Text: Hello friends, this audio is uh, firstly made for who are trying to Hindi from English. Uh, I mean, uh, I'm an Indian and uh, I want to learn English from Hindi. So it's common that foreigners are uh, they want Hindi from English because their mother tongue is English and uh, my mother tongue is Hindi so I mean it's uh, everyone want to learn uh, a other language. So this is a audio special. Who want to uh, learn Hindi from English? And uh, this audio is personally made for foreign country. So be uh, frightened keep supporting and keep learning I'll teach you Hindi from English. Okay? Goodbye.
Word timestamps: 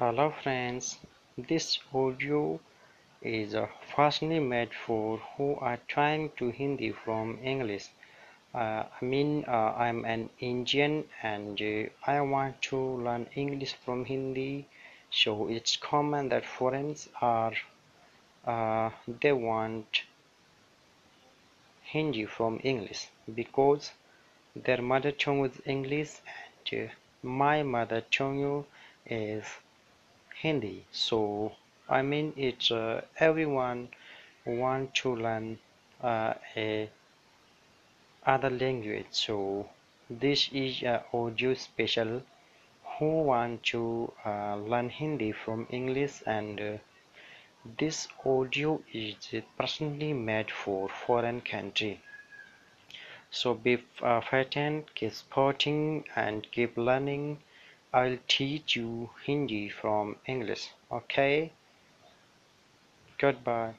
Hello 0.00 0.30
friends, 0.30 0.98
this 1.36 1.78
audio 1.92 2.58
is 3.20 3.54
uh, 3.54 3.66
firstly 3.94 4.40
made 4.40 4.72
for 4.72 5.18
who 5.18 5.56
are 5.56 5.78
trying 5.88 6.30
to 6.38 6.48
Hindi 6.48 6.90
from 6.90 7.38
English. 7.44 7.88
Uh, 8.54 8.84
I 8.98 9.04
mean, 9.04 9.44
uh, 9.46 9.74
I'm 9.76 10.06
an 10.06 10.30
Indian 10.38 11.04
and 11.22 11.60
uh, 11.60 11.90
I 12.10 12.22
want 12.22 12.62
to 12.70 12.78
learn 12.78 13.26
English 13.34 13.74
from 13.74 14.06
Hindi. 14.06 14.66
So 15.10 15.48
it's 15.48 15.76
common 15.76 16.30
that 16.30 16.46
foreigners 16.46 17.06
are 17.20 17.52
uh, 18.46 18.88
they 19.06 19.32
want 19.32 20.04
Hindi 21.82 22.24
from 22.24 22.58
English 22.64 23.08
because 23.34 23.92
their 24.56 24.80
mother 24.80 25.12
tongue 25.12 25.44
is 25.44 25.60
English 25.66 26.12
and 26.72 26.88
uh, 26.88 26.92
my 27.22 27.62
mother 27.62 28.00
tongue 28.10 28.64
is 29.04 29.44
Hindi 30.42 30.84
so 30.90 31.52
I 31.88 32.02
mean 32.02 32.32
it's 32.36 32.70
uh, 32.70 33.02
everyone 33.18 33.88
want 34.46 34.94
to 34.96 35.14
learn 35.14 35.58
uh, 36.02 36.34
a 36.56 36.88
other 38.26 38.50
language. 38.50 39.06
So 39.10 39.68
this 40.08 40.48
is 40.52 40.82
a 40.82 41.04
audio 41.12 41.54
special. 41.54 42.22
Who 42.98 43.22
want 43.22 43.62
to 43.72 44.12
uh, 44.24 44.56
learn 44.56 44.90
Hindi 44.90 45.32
from 45.32 45.66
English? 45.70 46.22
And 46.26 46.60
uh, 46.60 46.76
this 47.78 48.08
audio 48.24 48.82
is 48.92 49.14
personally 49.56 50.12
made 50.12 50.50
for 50.50 50.88
foreign 50.88 51.40
country. 51.40 52.00
So 53.30 53.54
be 53.54 53.82
uh, 54.02 54.20
frightened 54.20 54.94
keep 54.94 55.12
supporting 55.12 56.04
and 56.16 56.50
keep 56.50 56.76
learning 56.76 57.38
I'll 57.92 58.18
teach 58.28 58.76
you 58.76 59.10
Hindi 59.26 59.68
from 59.68 60.16
English. 60.26 60.70
Okay? 60.92 61.52
Goodbye. 63.18 63.74